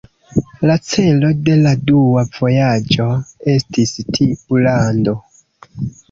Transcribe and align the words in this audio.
La 0.67 0.75
celo 0.91 1.27
de 1.49 1.57
la 1.65 1.73
dua 1.89 2.23
vojaĝo 2.37 3.05
estis 3.53 3.93
tiu 4.19 4.63
lando. 4.69 5.15